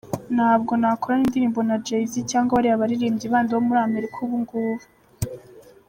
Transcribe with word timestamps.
Ntabwo 0.35 0.71
nakorana 0.81 1.23
indirimbo 1.25 1.59
na 1.67 1.75
Jay 1.85 2.03
Z 2.11 2.13
cyangwa 2.31 2.53
bariya 2.55 2.81
baririmbyi 2.81 3.27
bandi 3.33 3.51
bo 3.53 3.61
muri 3.67 3.79
Amerika 3.87 4.15
ubungubu. 4.25 4.83